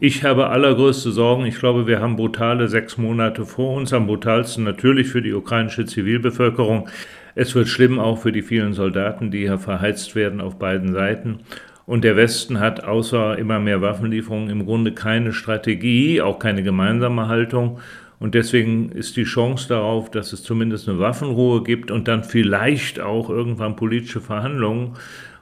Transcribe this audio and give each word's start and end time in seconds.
Ich 0.00 0.24
habe 0.24 0.48
allergrößte 0.48 1.12
Sorgen. 1.12 1.46
Ich 1.46 1.58
glaube, 1.58 1.86
wir 1.86 2.00
haben 2.00 2.16
brutale 2.16 2.68
sechs 2.68 2.98
Monate 2.98 3.46
vor 3.46 3.76
uns. 3.76 3.92
Am 3.92 4.06
brutalsten 4.06 4.64
natürlich 4.64 5.08
für 5.08 5.22
die 5.22 5.32
ukrainische 5.32 5.86
Zivilbevölkerung. 5.86 6.88
Es 7.34 7.54
wird 7.54 7.68
schlimm 7.68 7.98
auch 7.98 8.18
für 8.18 8.32
die 8.32 8.42
vielen 8.42 8.74
Soldaten, 8.74 9.30
die 9.30 9.40
hier 9.40 9.58
verheizt 9.58 10.14
werden 10.14 10.40
auf 10.40 10.58
beiden 10.58 10.92
Seiten. 10.92 11.40
Und 11.86 12.04
der 12.04 12.16
Westen 12.16 12.60
hat 12.60 12.84
außer 12.84 13.38
immer 13.38 13.58
mehr 13.58 13.82
Waffenlieferungen 13.82 14.50
im 14.50 14.66
Grunde 14.66 14.92
keine 14.92 15.32
Strategie, 15.32 16.20
auch 16.20 16.38
keine 16.38 16.62
gemeinsame 16.62 17.28
Haltung. 17.28 17.80
Und 18.20 18.34
deswegen 18.34 18.92
ist 18.92 19.16
die 19.16 19.24
Chance 19.24 19.68
darauf, 19.68 20.10
dass 20.10 20.32
es 20.32 20.44
zumindest 20.44 20.88
eine 20.88 21.00
Waffenruhe 21.00 21.64
gibt 21.64 21.90
und 21.90 22.06
dann 22.06 22.22
vielleicht 22.22 23.00
auch 23.00 23.28
irgendwann 23.30 23.74
politische 23.74 24.20
Verhandlungen 24.20 24.92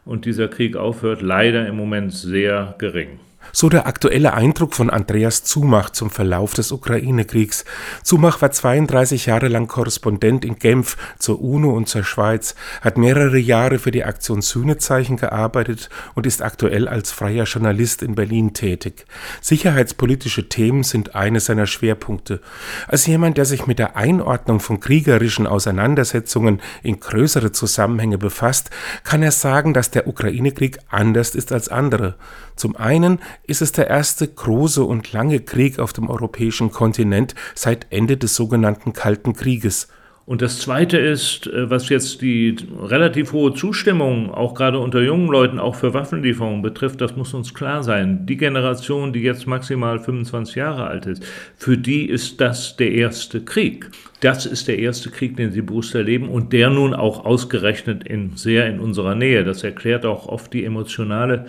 und 0.07 0.25
dieser 0.25 0.49
Krieg 0.49 0.77
aufhört, 0.77 1.21
leider 1.21 1.67
im 1.67 1.77
Moment 1.77 2.13
sehr 2.13 2.75
gering. 2.79 3.21
So 3.53 3.69
der 3.69 3.87
aktuelle 3.87 4.35
Eindruck 4.35 4.75
von 4.75 4.91
Andreas 4.91 5.45
Zumach 5.45 5.91
zum 5.91 6.11
Verlauf 6.11 6.55
des 6.55 6.73
Ukraine-Kriegs. 6.73 7.65
Zumach 8.03 8.41
war 8.41 8.53
32 8.53 9.27
Jahre 9.27 9.49
lang 9.49 9.67
Korrespondent 9.67 10.45
in 10.45 10.59
Genf 10.59 10.97
zur 11.19 11.41
UNO 11.43 11.71
und 11.71 11.89
zur 11.89 12.05
Schweiz, 12.05 12.55
hat 12.81 12.97
mehrere 12.97 13.39
Jahre 13.39 13.79
für 13.79 13.91
die 13.91 14.05
Aktion 14.05 14.43
Sühnezeichen 14.43 15.17
gearbeitet 15.17 15.91
und 16.15 16.27
ist 16.27 16.43
aktuell 16.43 16.87
als 16.89 17.11
freier 17.11 17.45
Journalist 17.45 18.03
in 18.03 18.15
Berlin 18.15 18.55
tätig. 18.55 19.05
Sicherheitspolitische 19.41 20.49
Themen 20.49 20.83
sind 20.85 21.15
eine 21.15 21.41
seiner 21.41 21.67
Schwerpunkte. 21.67 22.41
Als 22.87 23.07
jemand, 23.07 23.37
der 23.37 23.45
sich 23.45 23.67
mit 23.67 23.79
der 23.79 23.97
Einordnung 23.97 24.61
von 24.61 24.81
kriegerischen 24.81 25.47
Auseinandersetzungen 25.47 26.61
in 26.83 27.01
größere 27.01 27.53
Zusammenhänge 27.53 28.19
befasst, 28.19 28.71
kann 29.05 29.23
er 29.23 29.33
sagen, 29.33 29.75
dass 29.75 29.91
der 29.91 30.07
Ukraine-Krieg 30.07 30.79
anders 30.89 31.35
ist 31.35 31.53
als 31.53 31.69
andere. 31.69 32.17
Zum 32.57 32.77
einen 32.77 33.21
ist 33.51 33.63
es 33.63 33.73
der 33.73 33.89
erste 33.89 34.29
große 34.29 34.85
und 34.85 35.13
lange 35.13 35.41
Krieg 35.41 35.81
auf 35.81 35.93
dem 35.93 36.09
europäischen 36.09 36.71
Kontinent 36.71 37.35
seit 37.55 37.89
Ende 37.91 38.17
des 38.17 38.37
sogenannten 38.37 38.93
Kalten 38.93 39.35
Krieges. 39.35 39.89
Und 40.31 40.43
das 40.43 40.61
Zweite 40.61 40.97
ist, 40.97 41.49
äh, 41.49 41.69
was 41.69 41.89
jetzt 41.89 42.23
die 42.23 42.55
relativ 42.81 43.33
hohe 43.33 43.53
Zustimmung, 43.53 44.33
auch 44.33 44.55
gerade 44.55 44.79
unter 44.79 45.01
jungen 45.03 45.27
Leuten, 45.27 45.59
auch 45.59 45.75
für 45.75 45.93
Waffenlieferungen 45.93 46.63
betrifft, 46.63 47.01
das 47.01 47.17
muss 47.17 47.35
uns 47.35 47.53
klar 47.53 47.83
sein. 47.83 48.27
Die 48.27 48.37
Generation, 48.37 49.13
die 49.13 49.23
jetzt 49.23 49.49
maximal 49.49 49.99
25 49.99 50.55
Jahre 50.55 50.87
alt 50.87 51.07
ist, 51.07 51.25
für 51.57 51.77
die 51.77 52.09
ist 52.09 52.41
das 52.41 52.77
der 52.77 52.93
erste 52.93 53.41
Krieg. 53.41 53.91
Das 54.21 54.47
ist 54.47 54.69
der 54.69 54.79
erste 54.79 55.11
Krieg, 55.11 55.37
den 55.37 55.51
sie 55.51 55.63
bewusst 55.63 55.97
erleben 55.97 56.29
und 56.29 56.53
der 56.53 56.71
nun 56.71 56.95
auch 56.95 57.25
ausgerechnet 57.25 58.05
in, 58.05 58.37
sehr 58.37 58.69
in 58.69 58.79
unserer 58.79 59.17
Nähe. 59.17 59.43
Das 59.43 59.65
erklärt 59.65 60.07
auch 60.07 60.27
oft 60.27 60.53
die 60.53 60.65
emotionale 60.65 61.47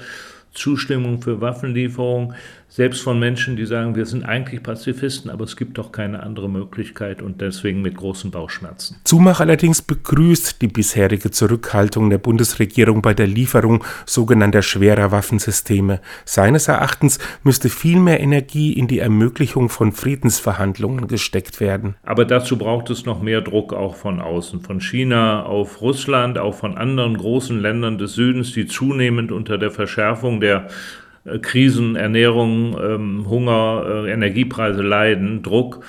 Zustimmung 0.54 1.22
für 1.22 1.42
Waffenlieferungen, 1.42 2.36
selbst 2.72 3.02
von 3.02 3.20
Menschen, 3.20 3.58
die 3.58 3.66
sagen, 3.66 3.98
wir 3.98 4.06
sind 4.06 4.24
eigentlich 4.24 4.64
Pazifisten, 4.64 5.30
aber 5.30 5.44
es 5.44 5.58
gibt 5.58 5.78
doch 5.78 5.92
keine 5.92 6.24
andere 6.24 6.50
Möglichkeit 6.50 7.22
und 7.22 7.42
deswegen 7.42 7.82
mit 7.82 7.98
großen 7.98 8.32
Bauchschmerzen. 8.32 8.96
Zumach 9.04 9.42
allerdings 9.42 9.82
begrüßt 9.82 10.62
die 10.62 10.70
bisherige 10.70 11.32
Zurückhaltung 11.32 12.10
der 12.10 12.18
Bundesregierung 12.18 13.02
bei 13.02 13.14
der 13.14 13.28
Lieferung 13.28 13.84
sogenannter 14.06 14.62
schwerer 14.62 15.12
Waffensysteme. 15.12 16.00
Seines 16.24 16.70
Erachtens 16.70 17.20
müsste 17.44 17.68
viel 17.68 18.00
mehr 18.00 18.22
Energie 18.22 18.72
in 18.72 18.88
die 18.88 19.00
Ermöglichung 19.00 19.68
von 19.68 19.92
Friedensverhandlungen 19.92 21.08
gesteckt 21.08 21.60
werden. 21.60 21.96
Aber 22.04 22.24
dazu 22.24 22.58
braucht 22.58 22.90
es 22.90 23.06
noch 23.06 23.22
mehr 23.22 23.42
Druck 23.42 23.74
auch 23.74 23.96
von 23.96 24.22
außen, 24.22 24.62
von 24.62 24.80
China 24.80 25.44
auf 25.44 25.82
Russland, 25.82 26.38
auch 26.38 26.56
von 26.56 26.78
anderen 26.78 27.18
großen 27.18 27.60
Ländern 27.60 27.98
des 27.98 28.14
Südens, 28.14 28.54
die 28.54 28.66
zunehmend 28.66 29.34
unter 29.34 29.58
der 29.58 29.72
Verschärfung 29.72 30.40
der 30.40 30.70
Krisen, 31.42 31.96
Ernährung, 31.96 32.78
ähm, 32.82 33.30
Hunger, 33.30 34.06
äh, 34.06 34.12
Energiepreise 34.12 34.82
leiden, 34.82 35.44
Druck 35.44 35.84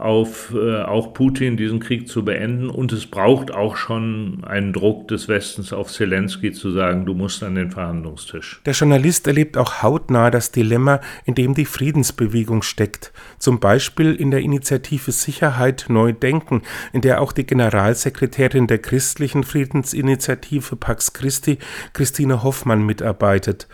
auf 0.00 0.54
äh, 0.54 0.82
auch 0.82 1.12
Putin, 1.12 1.56
diesen 1.56 1.80
Krieg 1.80 2.08
zu 2.08 2.24
beenden. 2.24 2.70
Und 2.70 2.92
es 2.92 3.06
braucht 3.06 3.50
auch 3.50 3.76
schon 3.76 4.44
einen 4.44 4.72
Druck 4.72 5.08
des 5.08 5.28
Westens 5.28 5.72
auf 5.72 5.90
Zelensky 5.92 6.52
zu 6.52 6.70
sagen, 6.70 7.06
du 7.06 7.14
musst 7.14 7.42
an 7.42 7.54
den 7.54 7.70
Verhandlungstisch. 7.70 8.60
Der 8.64 8.72
Journalist 8.72 9.26
erlebt 9.26 9.56
auch 9.56 9.82
hautnah 9.82 10.30
das 10.30 10.52
Dilemma, 10.52 11.00
in 11.24 11.34
dem 11.34 11.54
die 11.54 11.64
Friedensbewegung 11.64 12.62
steckt. 12.62 13.12
Zum 13.38 13.60
Beispiel 13.60 14.14
in 14.14 14.30
der 14.30 14.40
Initiative 14.40 15.12
Sicherheit 15.12 15.86
Neu 15.88 16.12
Denken, 16.12 16.62
in 16.92 17.02
der 17.02 17.20
auch 17.20 17.32
die 17.32 17.46
Generalsekretärin 17.46 18.66
der 18.66 18.78
christlichen 18.78 19.44
Friedensinitiative 19.44 20.76
Pax 20.76 21.12
Christi, 21.12 21.58
Christine 21.92 22.42
Hoffmann, 22.42 22.84
mitarbeitet 22.84 23.68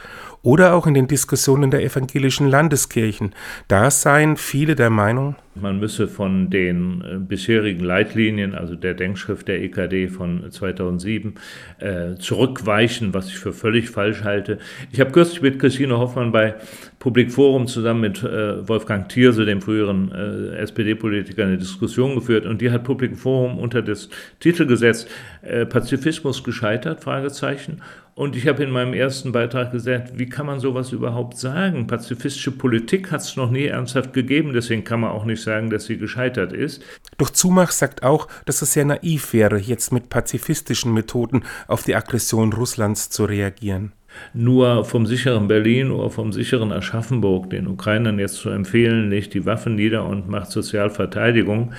oder 0.47 0.75
auch 0.75 0.87
in 0.87 0.95
den 0.95 1.09
Diskussionen 1.09 1.73
der 1.73 1.83
evangelischen 1.83 2.47
Landeskirchen. 2.47 3.35
Da 3.67 3.91
seien 3.91 4.37
viele 4.37 4.77
der 4.77 4.91
Meinung, 4.91 5.35
man 5.57 5.81
müsse 5.81 6.07
von 6.17 6.49
den 6.49 7.03
äh, 7.03 7.19
bisherigen 7.19 7.85
Leitlinien, 7.85 8.55
also 8.55 8.75
der 8.75 8.95
Denkschrift 8.95 9.47
der 9.49 9.63
EKD 9.63 10.09
von 10.09 10.51
2007, 10.51 11.35
äh, 11.79 12.15
zurückweichen, 12.15 13.13
was 13.13 13.29
ich 13.29 13.39
für 13.39 13.53
völlig 13.53 13.91
falsch 13.91 14.25
halte. 14.25 14.59
Ich 14.93 15.01
habe 15.01 15.11
kürzlich 15.11 15.43
mit 15.43 15.59
Christine 15.59 15.99
Hoffmann 15.99 16.33
bei 16.33 16.55
Public 16.99 17.31
Forum 17.31 17.67
zusammen 17.67 18.01
mit 18.01 18.23
äh, 18.23 18.67
Wolfgang 18.67 19.11
Thierse, 19.11 19.45
dem 19.45 19.61
früheren 19.61 20.11
SPD-Politiker, 20.11 21.45
eine 21.45 21.59
Diskussion 21.59 22.15
geführt 22.15 22.47
und 22.47 22.63
die 22.63 22.71
hat 22.71 22.85
Public 22.85 23.17
Forum 23.19 23.59
unter 23.59 23.83
das 23.83 24.09
Titel 24.41 24.65
gesetzt, 24.65 25.09
äh, 25.47 25.67
Pazifismus 25.67 26.45
gescheitert, 26.45 27.03
Fragezeichen. 27.03 27.83
Und 28.15 28.35
ich 28.35 28.49
habe 28.49 28.65
in 28.65 28.71
meinem 28.71 28.95
ersten 28.95 29.33
Beitrag 29.33 29.73
gesagt, 29.73 30.19
wie 30.19 30.27
kann 30.27 30.47
man 30.47 30.59
sowas 30.59 30.91
überhaupt 30.93 31.37
sagen? 31.37 31.87
Pazifistische 31.87 32.51
Politik 32.51 33.13
hat 33.13 33.21
es 33.21 33.37
noch 33.37 33.51
nie 33.51 33.67
ernsthaft 33.67 34.15
gegeben, 34.15 34.55
deswegen 34.55 34.85
kann 34.85 35.01
man 35.01 35.11
auch 35.11 35.27
nicht 35.27 35.43
sagen, 35.43 35.69
dass 35.69 35.85
sie 35.85 35.99
gescheitert 35.99 36.55
ist. 36.55 36.83
Doch 37.19 37.29
Zumach 37.29 37.73
sagt 37.73 38.03
auch, 38.03 38.27
dass 38.47 38.63
es 38.63 38.73
sehr 38.73 38.87
naiv 38.87 39.35
wäre, 39.35 39.59
jetzt 39.59 39.93
mit 39.93 40.09
pazifistischen 40.09 40.95
Methoden 40.95 41.45
auf 41.69 41.83
die 41.83 41.95
Aggression 41.95 42.55
Russlands 42.55 43.11
zu 43.11 43.27
reagieren. 43.27 43.93
Nur 44.33 44.85
vom 44.85 45.07
sicheren 45.07 45.49
Berlin 45.49 45.91
oder 45.91 46.11
vom 46.11 46.33
sicheren 46.33 46.73
Aschaffenburg 46.73 47.51
den 47.51 47.67
Ukrainern 47.67 48.19
jetzt 48.19 48.37
zu 48.37 48.51
empfehlen, 48.51 49.11
legt 49.11 49.35
die 49.35 49.47
Waffen 49.47 49.75
nieder 49.75 50.07
und 50.07 50.29
macht 50.29 50.51
Sozialverteidigung, 50.51 51.73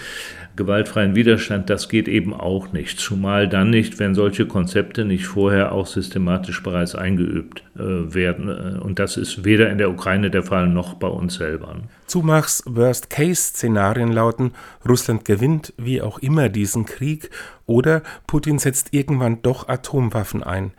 gewaltfreien 0.58 1.16
Widerstand, 1.16 1.70
das 1.70 1.88
geht 1.88 2.08
eben 2.08 2.34
auch 2.34 2.74
nicht. 2.74 3.00
Zumal 3.00 3.48
dann 3.48 3.70
nicht, 3.70 4.00
wenn 4.00 4.16
solche 4.16 4.46
Konzepte 4.46 5.06
nicht 5.06 5.26
vorher 5.26 5.72
auch 5.72 5.88
systematisch 5.88 6.62
bereits 6.62 6.96
eingeübt 6.96 7.64
äh, 7.76 8.14
werden. 8.14 8.80
Und 8.80 9.00
das 9.00 9.16
ist 9.16 9.46
weder 9.46 9.70
in 9.70 9.78
der 9.78 9.90
Ukraine 9.90 10.30
der 10.30 10.44
Fall 10.44 10.68
noch 10.68 10.96
bei 10.96 11.08
uns 11.08 11.36
selber. 11.36 11.78
Zumachs 12.08 12.64
Worst-Case-Szenarien 12.66 14.12
lauten, 14.12 14.52
Russland 14.88 15.24
gewinnt 15.24 15.74
wie 15.78 16.02
auch 16.02 16.20
immer 16.20 16.50
diesen 16.50 16.86
Krieg 16.86 17.30
oder 17.66 18.02
Putin 18.26 18.60
setzt 18.60 18.94
irgendwann 18.94 19.42
doch 19.42 19.68
Atomwaffen 19.68 20.44
ein. 20.44 20.72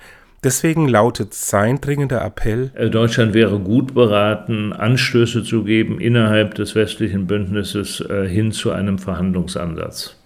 Deswegen 0.44 0.86
lautet 0.86 1.34
sein 1.34 1.80
dringender 1.80 2.24
Appell, 2.24 2.70
äh, 2.74 2.90
Deutschland 2.90 3.34
wäre 3.34 3.58
gut 3.58 3.94
beraten, 3.94 4.72
Anstöße 4.72 5.42
zu 5.42 5.64
geben 5.64 6.00
innerhalb 6.00 6.54
des 6.54 6.74
westlichen 6.74 7.26
Bündnisses 7.26 8.00
äh, 8.00 8.28
hin 8.28 8.52
zu 8.52 8.70
einem 8.70 8.98
Verhandlungsansatz. 8.98 10.17